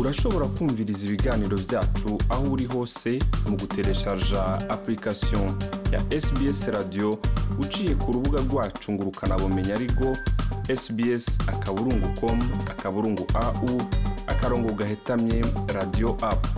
[0.00, 3.10] urashobora kumviriza ibiganiro byacu aho uri hose
[3.48, 4.42] mu gutereshaja
[4.74, 5.40] apurikasiyo
[5.92, 7.08] ya SBS radiyo
[7.62, 10.06] uciye ku rubuga rwacu ngo ukanabumenya ariko
[10.80, 13.68] SBS akaburungu komu akaburungu au
[14.26, 15.44] akarongo gahetamye
[15.74, 16.48] radiyo apu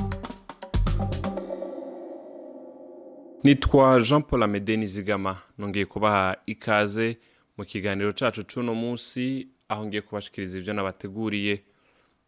[3.45, 7.19] nitwa jean paul amedeni zigama nongeye kubaha ikaze
[7.59, 11.63] mu kiganiro cyacu cy'uno munsi aho ngiye kubashikiriza ibyo nabateguriye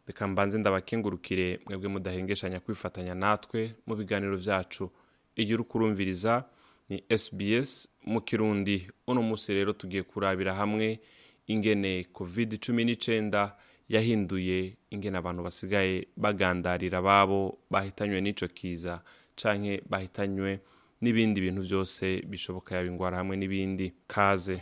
[0.07, 4.91] reka mbanze ndabakengurukire mwebwe mudahengeshanya kwifatanya natwe mu biganiro byacu
[5.37, 6.45] iyo uri kurumviriza
[6.89, 11.01] ni SBS mu kirundi uno munsi rero tugiye kurabira hamwe
[11.47, 13.57] ingene covid cumi n'icyenda
[13.89, 19.03] yahinduye ingene abantu basigaye bagandarira babo bahitanywe n'icyo kiza
[19.35, 20.61] canke bahitanywe
[21.03, 24.57] n'ibindi bintu byose bishoboka yaba indwara hamwe n'ibindi kaze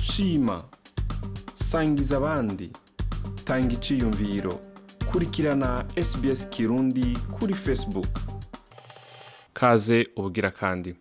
[0.00, 0.64] shima
[1.54, 2.68] sangiza abandi
[3.44, 4.60] tanga icyiyumviro
[5.12, 8.06] kurikirana SBS kirundi kuri facebook
[9.52, 10.94] kaze ubugira kandi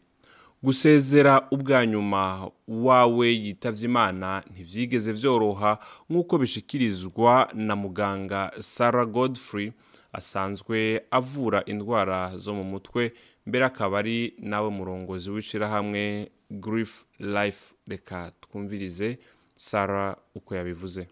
[0.63, 9.71] gusezera ubwa nyuma wawe yitabye imana ntibyigeze byoroha nk'uko bishikirizwa na muganga sarah godfrey
[10.13, 10.77] asanzwe
[11.11, 13.11] avura indwara zo mu mutwe
[13.47, 19.19] mbere akaba ari nawe murongozi w'ishyirahamwe girifu life reka twumvirize
[19.55, 21.07] sara uko yabivuze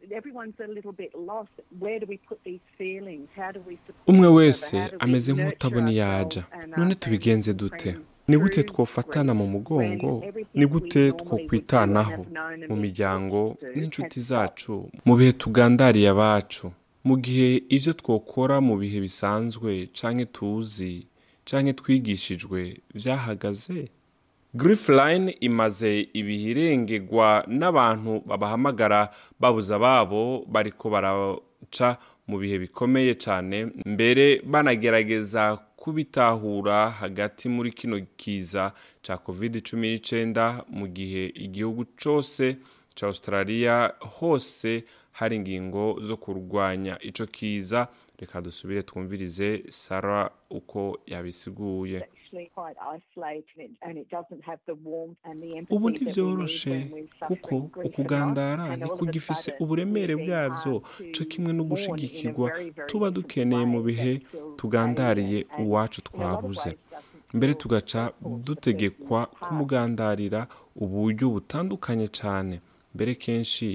[4.11, 4.75] umwe wese
[5.05, 6.43] ameze nk'utabona iyo ajya
[6.77, 7.91] none tubigenze dute
[8.27, 10.11] ni gute twofatana mu mugongo
[10.57, 12.21] ni gute twokwitanaho
[12.69, 13.39] mu miryango
[13.77, 14.73] n'inshuti zacu
[15.07, 16.65] mu bihe tugandariye abacu
[17.07, 20.93] mu gihe ibyo twokora mu bihe bisanzwe cyangwa tuzi
[21.47, 22.59] cyangwa twigishijwe
[22.97, 23.77] byahagaze
[24.53, 26.51] Griffline imaze ibihe
[27.55, 28.99] n'abantu babahamagara
[29.39, 31.89] babuze ababo bariko baraca
[32.27, 33.57] mu bihe bikomeye cyane
[33.93, 35.43] mbere banagerageza
[35.79, 38.63] kubitahura hagati muri kino kiza
[39.03, 40.45] cya covid cumi n'icyenda
[40.77, 42.43] mu gihe igihugu cyose
[42.95, 43.75] cya Australia
[44.15, 44.69] hose
[45.17, 47.79] hari ingingo zo kurwanya icyo kiza
[48.19, 49.49] reka dusubire twumvirize
[49.81, 50.21] Sara
[50.59, 51.99] uko yabisiguye
[55.69, 56.89] ubu ntibyoroshe
[57.27, 57.55] kuko
[57.87, 60.73] ukugandara ntikugifise uburemere bwabyo
[61.13, 62.47] cyo kimwe no gushigikirwa
[62.89, 64.11] tuba dukeneye mu bihe
[64.59, 66.71] tugandariye uwacu twabuze
[67.35, 68.01] mbere tugaca
[68.45, 70.41] dutegekwa kumugandarira
[70.83, 72.55] uburyo butandukanye cyane
[72.95, 73.67] mbere kenshi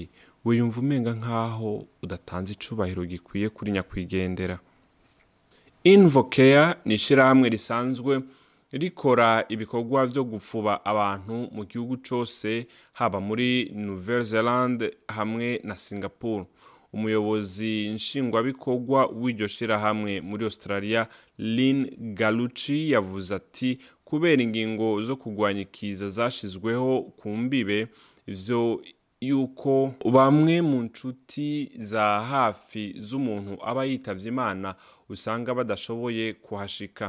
[0.47, 1.71] wiyumva umenga nk'aho
[2.05, 4.57] udatanze icyubahiro gikwiye kuri nyakwigendera
[5.95, 8.13] invokeya ni ishyirahamwe risanzwe
[8.73, 12.49] rikora ibikorwa byo gufuba abantu mu gihugu cyose
[12.99, 16.45] haba muri nouvelle zelande hamwe na singapore
[16.95, 21.01] umuyobozi nshingwabikorwa w'iryo shyirahamwe muri australia
[21.39, 21.81] Lynn
[22.19, 23.71] galuci yavuze ati
[24.09, 27.79] kubera ingingo zo kurwanya ikiza zashyizweho ku mbibe
[28.33, 28.61] ibyo
[29.29, 29.75] yuko
[30.15, 31.47] bamwe mu nshuti
[31.91, 34.69] za hafi z'umuntu aba yitabye imana
[35.13, 37.07] usanga badashoboye kuhashika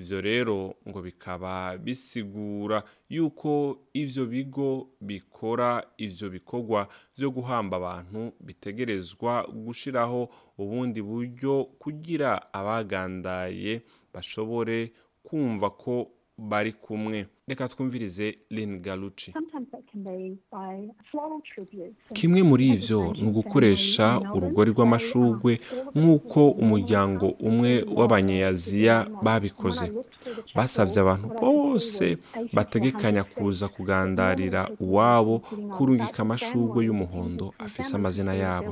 [0.00, 0.56] Ivyo rero
[0.88, 2.78] ngo bikaba bisigura
[3.14, 3.52] yuko
[4.02, 4.70] ivyo bigo
[5.08, 5.70] bikora
[6.06, 6.80] ivyo bikorwa
[7.16, 9.32] vyo guhamba abantu bitegerezwa
[9.64, 10.20] gushiraho
[10.62, 13.72] ubundi buryo kugira abagandaye
[14.12, 14.76] bashobore
[15.26, 15.94] kumva ko
[16.50, 17.18] bari kumwe.
[17.48, 19.34] reka twumvirize Lynn Galucci
[22.14, 25.52] kimwe muri ivyo ni ugukoresha urugori rw'amashurwe
[25.98, 29.86] nk'uko umuryango umwe w'abanyeyaziya babikoze
[30.56, 32.04] basabye abantu bose
[32.56, 35.34] bategekanya kuza kugandarira uwabo
[35.74, 38.70] kurungika amashurwe y'umuhondo afise amazina yabo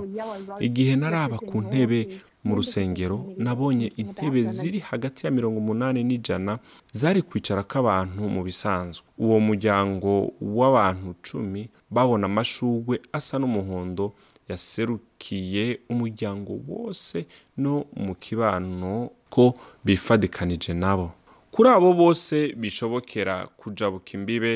[0.66, 2.00] igihe naraba ku ntebe
[2.48, 6.52] mu rusengero nabonye intebe ziri hagati ya mirongo umunani n'ijana
[7.00, 10.10] zari kwicara ko abantu mu bisa isanzwe uwo muryango
[10.56, 11.62] w'abantu cumi
[11.96, 14.06] babona amashugwe asa n'umuhondo
[14.50, 17.16] yaserukiye umuryango wose
[17.62, 18.94] no mu kibano
[19.34, 19.44] ko
[19.86, 21.06] bifadikanije nabo
[21.52, 24.54] kuri abo bose bishobokera kujabuka imbibe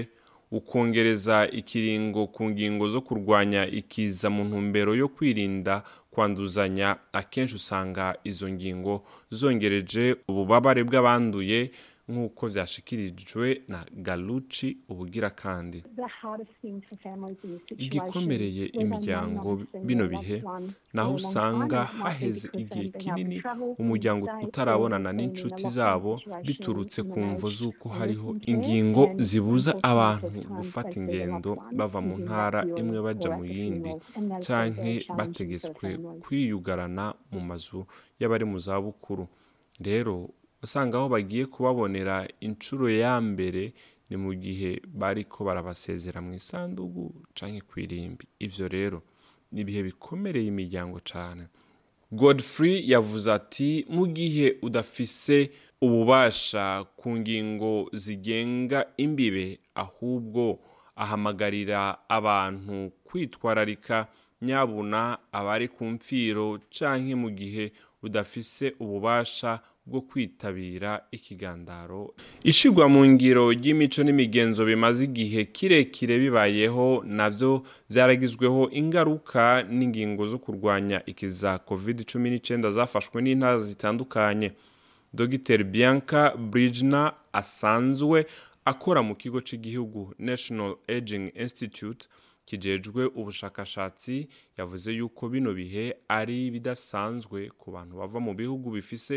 [0.59, 5.75] ukongereza ikiringo ku ngingo zo kurwanya ikiza mu ntumbero yo kwirinda
[6.13, 6.89] kwanduzanya
[7.21, 8.93] akenshi usanga izo ngingo
[9.39, 11.59] zongereje ububabare bw'abanduye
[12.09, 15.79] nk'uko byashyikirijwe na garuci ubugira kandi
[17.87, 19.49] igikomereye imiryango
[19.89, 20.37] bino bihe
[20.97, 23.37] naho usanga haheze igihe kinini
[23.83, 26.13] umuryango utarabonana n'inshuti zabo
[26.49, 30.27] biturutse ku mvo z'uko hariho ingingo zibuza abantu
[30.57, 33.91] gufata ingendo bava mu ntara imwe bajya mu yindi
[34.45, 35.87] cyangwa bategetswe
[36.23, 37.81] kwiyugarana mu mazu
[38.21, 39.25] y'abari mu zabukuru
[39.89, 40.15] rero
[40.63, 43.73] usanga aho bagiye kubabonera inshuro ya mbere
[44.11, 47.05] ni mu gihe bari ko barabasezera mu isanduku
[47.37, 48.99] cyangwa ku irimbi ibyo rero
[49.53, 51.43] ni ibihe bikomereye imiryango cyane
[52.21, 55.37] godfrey yavuze ati mu gihe udafise
[55.85, 56.65] ububasha
[56.99, 57.73] ku ngingo
[58.03, 59.47] zigenga imbibe
[59.85, 60.45] ahubwo
[61.03, 61.81] ahamagarira
[62.17, 62.77] abantu
[63.07, 63.97] kwitwararika
[64.43, 65.01] nyabuna
[65.39, 66.47] abari ku mfiro
[66.77, 67.65] cyangwa mu gihe
[68.03, 72.15] budafise ububasha bwo kwitabira ikigandaro
[72.45, 76.87] ishigwa mu ngiro y'imico n'imigenzo bimaze igihe kirekire bibayeho
[77.19, 77.53] navyo
[77.91, 79.45] byaragizweho ingaruka
[79.77, 84.49] n'ingingo zo kurwanya ikiza covid cumi n'icyenda zafashwe n'intara zitandukanye
[85.17, 86.21] dogiteri bianca
[86.51, 87.01] brijna
[87.41, 88.19] asanzwe
[88.71, 92.03] akora mu kigo cy'igihugu national aging institute
[92.49, 94.17] kijejwe ubushakashatsi
[94.59, 95.85] yavuze yuko bino bihe
[96.19, 99.15] ari bidasanzwe ku bantu bava mu bihugu bifise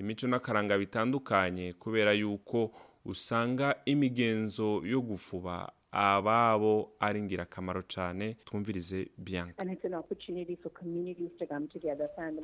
[0.00, 2.58] imico n'akaranga bitandukanye kubera yuko
[3.12, 5.54] usanga imigenzo yo gufuba
[5.92, 9.64] ababo ari ingirakamaro cyane twumvirize biyanka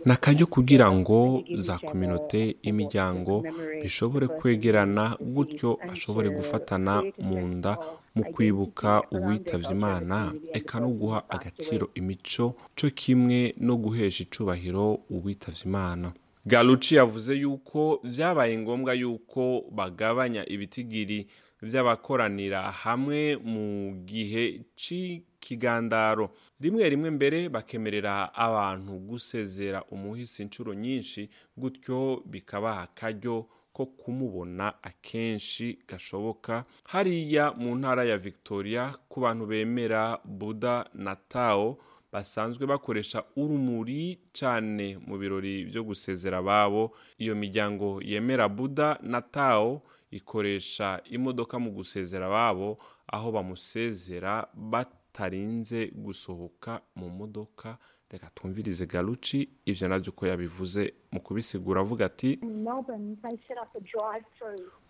[0.04, 3.44] na akaryo kugira ngo za kominote imiryango
[3.82, 7.72] bishobore kwegerana gutyo bashobore gufatana mu nda
[8.16, 10.16] mu kwibuka uwitabye imana
[10.56, 16.08] eka no guha agaciro imico cyo kimwe no guhesha icubahiro uwitabye imana
[16.46, 21.20] garuci yavuze yuko byabaye ngombwa yuko bagabanya ibitigiri
[21.64, 23.66] vy'abakoranira hamwe mu
[24.08, 24.44] gihe
[24.80, 26.26] c'ikigandaro
[26.62, 28.14] rimwe rimwe mbere bakemerera
[28.46, 31.20] abantu gusezera umuhisi inshuro nyinshi
[31.60, 32.00] gutyo
[32.32, 33.36] bikabaha akaryo
[33.76, 36.54] ko kumubona akenshi gashoboka
[36.92, 40.02] hariya mu ntara ya victoria ku bantu bemera
[40.40, 40.76] buda
[41.06, 41.78] na tao
[42.12, 44.02] basanzwe bakoresha urumuri
[44.38, 46.82] cyane mu birori byo gusezera babo
[47.22, 49.70] iyo miryango yemera buda na tao
[50.18, 52.68] ikoresha imodoka mu gusezera ababo
[53.14, 54.32] aho bamusezera
[54.72, 57.68] batarinze gusohoka mu modoka
[58.14, 59.38] reka twumvirize garuci
[59.70, 60.82] ibyo nabyo uko yabivuze
[61.12, 62.30] mu kubisigura avuga ati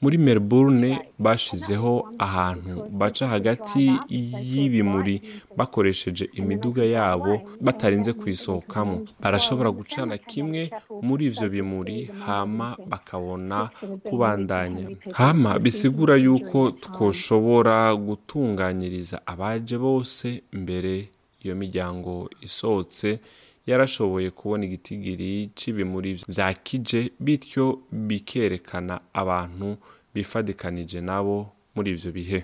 [0.02, 0.90] muri Melbourne
[1.24, 1.92] bashizeho
[2.26, 3.82] ahantu baca hagati
[4.52, 5.14] y'ibimuri
[5.58, 7.32] bakoresheje imiduga yabo
[7.66, 10.60] batarinze kuyisohokamo barashobora gucana kimwe
[11.06, 13.58] muri ibyo bimuri hama bakabona
[14.08, 14.84] kubandanya
[15.20, 17.76] hama bisigura yuko twoshobora
[18.06, 20.26] gutunganyiriza abaje bose
[20.62, 20.94] mbere
[21.44, 23.18] iyo miryango isohotse
[23.66, 29.68] yarashoboye kubona igitigiri cy'ibimuri bya kije bityo bikerekana abantu
[30.14, 31.36] bifadikanije nabo
[31.74, 32.38] muri ibyo bihe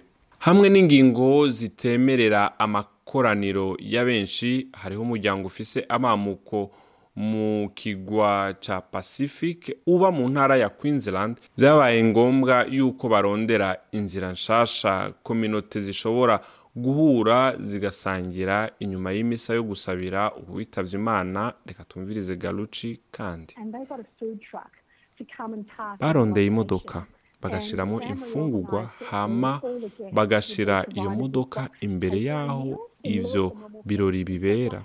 [0.44, 1.26] hamwe n'ingingo
[1.58, 4.48] zitemerera amakoraniro ya benshi
[4.80, 6.70] hariho umuryango ufise amamuko
[7.28, 8.32] mu kigwa
[8.64, 13.68] cya pacific uba mu ntara ya queensland byabaye ngombwa yuko barondera
[13.98, 16.40] inzira nshasha kominote zishobora
[16.76, 23.52] guhura zigasangira inyuma y'imisa yo gusabira uwitabye imana reka tumvirize garuci kandi
[26.00, 26.96] barondeye imodoka
[27.42, 29.52] bagashyiramo imfungugwa hama
[30.16, 32.70] bagashyira iyo modoka imbere y'aho
[33.16, 33.44] ibyo
[33.88, 34.80] birori bibera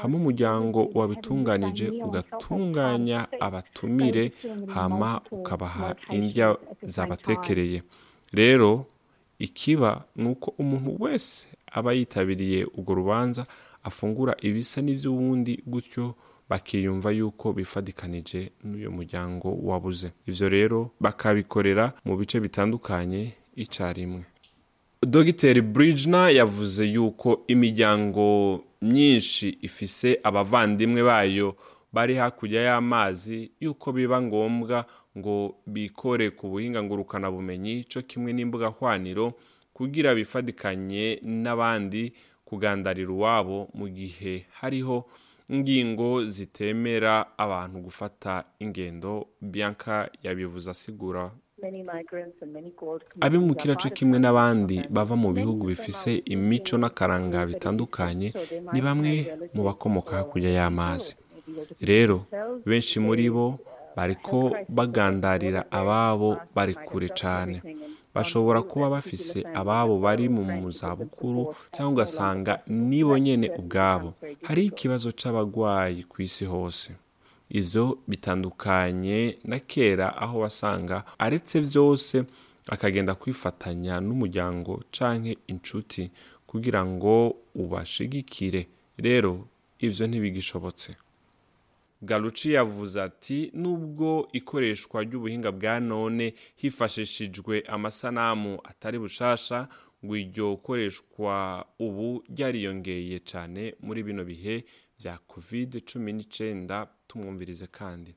[0.00, 4.24] hama umuryango wabitunganije ugatunganya abatumire
[4.74, 6.48] hama ukabaha indya
[6.94, 7.78] zabatekereye
[8.40, 8.70] rero
[9.38, 13.42] ikiba ni uko umuntu wese aba yitabiriye urwo rubanza
[13.86, 16.06] afungura ibisa n'iby'uwundi gutyo
[16.50, 23.20] bakiyumva yuko bifadikanije n'uyu muryango wabuze ibyo rero bakabikorera mu bice bitandukanye
[23.64, 24.22] icyarimwe
[25.12, 28.24] dogiteri burijina yavuze yuko imiryango
[28.90, 31.48] myinshi ifise abavandimwe bayo
[31.94, 34.78] bari hakurya y'amazi yuko biba ngombwa
[35.18, 36.80] ngo bikore ku buhinga
[37.30, 39.34] bumenyi cyo kimwe n'imbuga hwaniro
[39.76, 42.02] kugira bifadikanye n'abandi
[42.48, 44.96] kugandarira uwabo mu gihe hariho
[45.54, 48.32] ingingo zitemera abantu gufata
[48.64, 49.12] ingendo
[49.52, 51.24] bianca yabivuze asigura
[53.26, 58.28] abimukira cyo kimwe n'abandi bava mu bihugu bifise imico n'akaranga bitandukanye
[58.72, 59.12] ni bamwe
[59.54, 61.10] mu bakomoka hakurya y'amazi
[61.90, 62.16] rero
[62.68, 63.46] benshi muri bo
[63.98, 64.38] bariko
[64.78, 67.56] bagandarira ababo bari kure cyane
[68.14, 71.42] bashobora kuba bafise ababo bari mu zabukuru
[71.74, 72.52] cyangwa ugasanga
[72.88, 74.08] nibo nyene ubwabo
[74.46, 76.88] hari ikibazo c'abarwayi ku isi hose
[77.60, 79.18] izo bitandukanye
[79.50, 82.14] na kera aho wasanga aretse byose
[82.74, 86.02] akagenda kwifatanya n'umuryango canke inshuti
[86.50, 87.12] kugira ngo
[87.62, 88.62] ubashigikire
[89.06, 89.32] rero
[89.86, 90.88] ivyo ntibigishobotse
[92.02, 96.24] garuci yavuze ati nubwo ikoreshwa ry'ubuhinga bwa none
[96.60, 99.58] hifashishijwe amasanamu atari bushasha
[100.04, 104.54] ngo iryo koreshwa ubu ryariyongeye cyane muri bino bihe
[104.98, 106.76] bya covid cumi n'icyenda
[107.10, 108.08] tumwumvirize kandi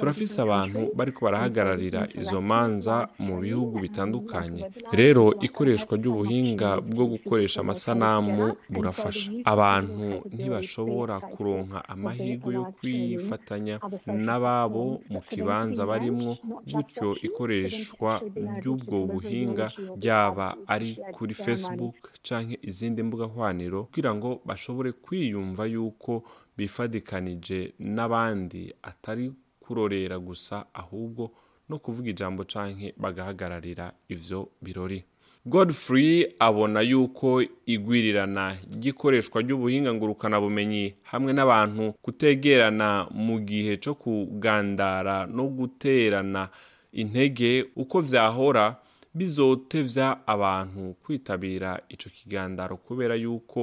[0.00, 2.96] turafise abantu bariko barahagararira izo manza
[3.26, 4.60] mu bihugu bitandukanye
[5.00, 8.44] rero ikoreshwa ry'ubuhinga bwo gukoresha amasanamu
[8.74, 13.74] burafasha abantu ntibashobora kuronka amahirwe yo kwifatanya
[14.24, 16.32] n'ababo mu kibanza barimwo
[16.74, 18.10] gutyo ikoreshwa
[18.60, 19.66] ry'ubwo buhinga
[19.98, 21.96] ryaba ari kuri facebook
[22.26, 26.12] canke izindi mbuga hwaniro kugira ngo bashobore kwiyumva yuko
[26.56, 31.22] bifadikanije n'abandi atari kurorera gusa ahubwo
[31.68, 35.00] no kuvuga ijambo canke bagahagararira ivyo birori
[35.52, 36.12] godfrey
[36.46, 37.28] abona yuko
[37.74, 38.44] igwirirana
[38.76, 42.88] ry'ikoreshwa ry'ubuhinga ngurukanabumenyi hamwe n'abantu kutegerana
[43.26, 46.42] mu gihe cyo kugandara no guterana
[47.00, 47.50] intege
[47.82, 48.64] uko vyahora
[49.16, 53.60] bizotevya abantu kwitabira ico kigandaro kubera yuko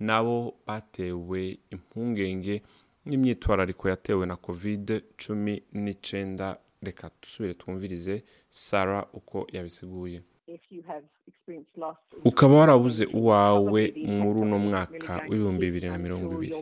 [0.00, 2.54] nabo batewe impungenge
[3.08, 6.46] n'imyitwarariko yatewe na kovide cumi n'icyenda
[6.86, 8.14] reka dusubire twumvirize
[8.50, 10.18] sara uko yabisiguye
[12.30, 13.82] ukaba warabuze uwawe
[14.22, 16.58] muri uno mwaka w'ibihumbi bibiri na mirongo ibiri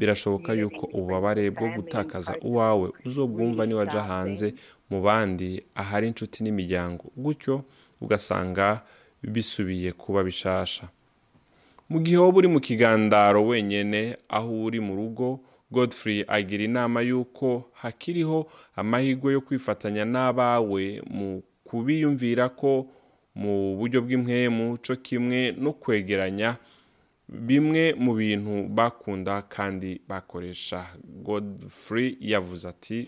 [0.00, 4.46] birashoboka yuko ububabare bwo gutakaza uwawe uzobwumva niwaja hanze
[4.90, 5.48] mu bandi
[5.82, 7.54] ahari inshuti n'imiryango gutyo
[8.04, 8.66] ugasanga
[9.34, 10.84] bisubiye kuba bishasha
[11.92, 15.28] mu gihe wowe uri mu kigandaro wenyine aho uri mu rugo
[15.70, 17.48] godfrey agira inama y'uko
[17.80, 18.48] hakiriho
[18.80, 20.84] amahirwe yo kwifatanya n'abawe
[21.16, 21.30] mu
[21.68, 22.88] kubiyumvira ko
[23.36, 26.50] mu buryo bw'imwemu co kimwe no kwegeranya
[27.28, 30.96] bimwe mu bintu bakunda kandi bakoresha
[31.28, 32.98] godfrey yavuze ati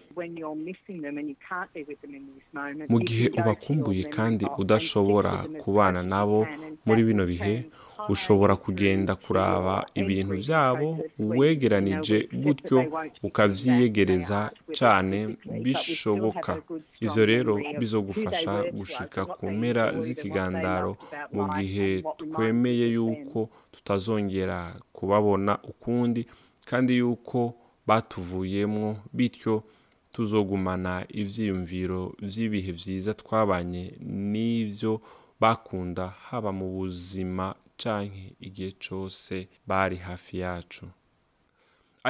[2.93, 6.41] mu gihe ubakumbuye kandi udashobora kubana nabo
[6.85, 7.65] muri bino bihe
[8.11, 10.87] ushobora kugenda kuraba ibintu byabo
[11.39, 12.79] wegeranije gutyo
[13.29, 14.39] ukavyiyegereza
[14.79, 15.17] cyane
[15.65, 16.53] bishoboka
[17.05, 20.93] ivyo rero bizogufasha gushika ku mpera z'ikigandaro
[21.35, 21.89] mu gihe
[22.31, 23.39] twemeye yuko
[23.75, 24.59] tutazongera
[24.97, 26.21] kubabona ukundi
[26.69, 27.39] kandi yuko
[27.89, 29.55] batuvuyemwo bityo
[30.15, 33.85] tuzogumana ivyiyumviro vy'ibihe vyiza twabanye
[34.31, 34.93] n'ivyo
[35.43, 37.45] bakunda haba mu buzima
[37.77, 40.85] canke igihe cose bari hafi yacu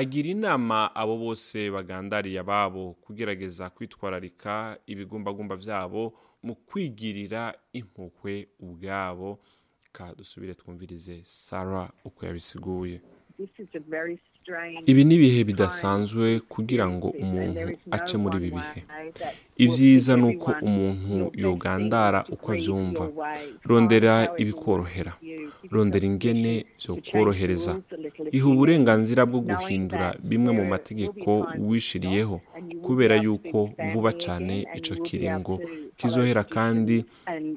[0.00, 4.54] agira inama abo bose bagandariye ababo kugerageza kwitwararika
[4.92, 6.02] ibigumbagumba vyabo
[6.46, 7.42] mu kwigirira
[7.80, 9.30] impuhwe ubwabo
[9.96, 12.96] ka dusubire twumvirize sara uko yabisiguye
[14.90, 17.60] ibi ni ibihe bidasanzwe kugira ngo umuntu
[17.96, 18.80] ace muri ibi bihe
[19.64, 23.04] ibyiza ni uko umuntu yogandara uko abyumva
[23.68, 25.12] rondera ibikorohera
[25.72, 27.72] rondera ingene zo korohereza
[28.36, 31.30] iha uburenganzira bwo guhindura bimwe mu mategeko
[31.68, 32.36] wishiriyeho
[32.84, 33.58] kubera yuko
[33.90, 35.54] vuba cyane icyo kiringo
[35.98, 36.96] kizohera kandi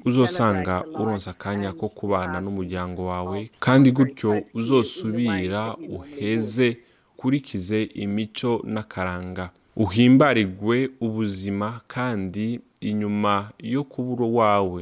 [0.08, 4.30] uzosanga uronsa akanya ko kubana um, n'umuryango wawe kandi gutyo
[4.60, 5.62] uzosubira
[5.98, 6.68] uheze
[7.18, 12.46] ukurikize imico n'akaranga uhimbarigwe ubuzima kandi
[12.90, 13.34] inyuma
[13.74, 14.80] yo kubura wawe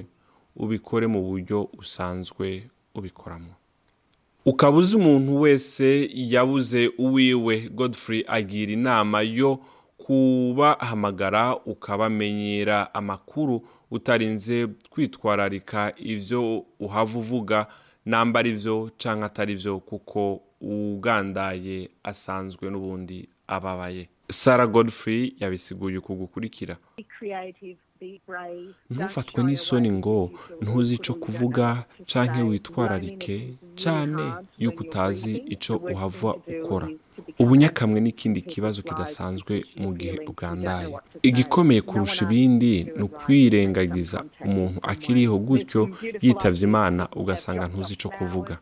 [0.63, 2.47] ubikore mu buryo usanzwe
[2.99, 3.53] ubikoramo
[4.51, 5.87] ukaba umuntu wese
[6.33, 9.53] yabuze uwiwe godfrey agira inama yo
[10.03, 13.55] kubahamagara ukabamenyera amakuru
[13.97, 14.57] utarinze
[14.93, 15.81] kwitwararika
[16.13, 16.41] ibyo
[16.87, 17.59] uhava uvuga
[18.07, 20.21] namba ari byo cyangwa atari byo kuko
[20.73, 21.79] ugandaye
[22.11, 23.19] asanzwe n'ubundi
[23.57, 24.03] ababaye
[24.41, 26.75] sara godfrey yabisiguye uku gukurikira
[28.95, 30.17] ntufatwe n'isoni ngo
[30.63, 31.65] ntuzi icyo kuvuga
[32.11, 33.37] cyangwa witwararike
[33.83, 34.25] cyane
[34.63, 36.87] y'uko utazi icyo uhava ukora
[37.43, 40.89] ubunyakamwe n’ikindi kibazo kidasanzwe mu gihe ugandaye
[41.29, 44.19] igikomeye kurusha ibindi ni ukwirengagiza
[44.49, 45.83] umuntu akiriho gutyo
[46.25, 48.55] yitabye imana ugasanga ntuzi icyo kuvuga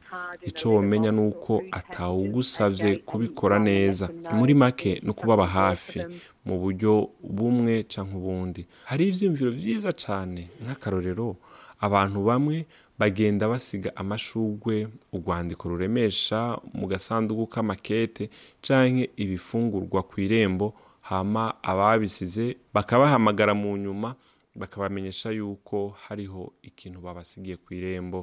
[0.50, 4.04] icyo wamenya ni uko atawugusabye kubikora neza
[4.38, 5.98] muri make ni ukubaba hafi
[6.46, 6.92] mu buryo
[7.36, 11.28] bumwe cyangwa ubundi hari ibyumviro byiza cyane nk'akarorero
[11.86, 12.56] abantu bamwe
[13.00, 14.76] bagenda basiga amashugwe
[15.16, 16.38] urwandiko ruremesha
[16.78, 18.24] mu gasanduku k'amakete
[18.66, 20.66] canke ibifungurwa ku irembo
[21.10, 24.08] hama ababisize bakabahamagara mu nyuma
[24.60, 28.20] bakabamenyesha yuko hariho ikintu babasigiye ku irembo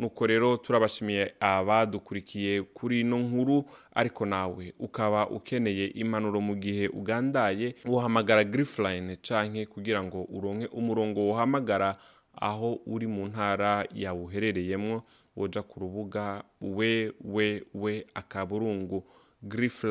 [0.00, 3.56] nuko rero turabashimiye abadukurikiye kuri ino nkuru
[3.98, 11.18] ariko nawe ukaba ukeneye impanuro mu gihe ugandaye uhamagara girifulayini canke kugira ngo uronke umurongo
[11.32, 11.90] uhamagara
[12.40, 15.02] aho uri mu ntara yawe uherereyemo
[15.36, 19.04] ujya ku rubuga we we we akaburungu
[19.50, 19.86] girifu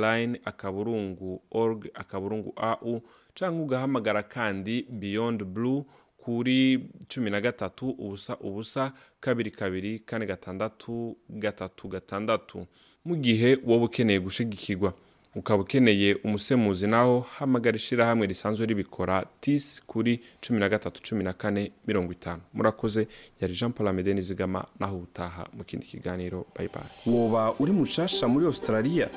[0.45, 3.01] akaburungu org akaburungu au
[3.35, 5.85] cyangwa ugahamagara kandi beyond Blue
[6.17, 12.67] kuri cumi na gatatu ubusa ubusa kabiri kabiri kane gatandatu gatatu gatandatu
[13.05, 14.93] mu gihe waba ukeneye gushyigikirwa
[15.35, 21.33] ukaba ukeneye umusemuzi naho hamagara ishyirahamwe risanzwe ribikora tisi kuri cumi na gatatu cumi na
[21.33, 23.07] kane mirongo itanu murakoze
[23.41, 28.45] yari jean paul amede n'izigama naho ubutaha mu kindi kiganiro bayibaye woba uri mushasha muri
[28.45, 29.09] australia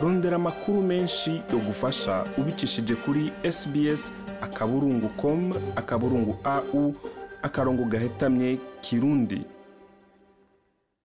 [0.00, 4.02] rondera amakuru menshi yo gufasha ubicishije kuri sbs
[4.40, 6.94] akaburungu com akaburungu au
[7.42, 9.57] akarongo gahetamye kirundi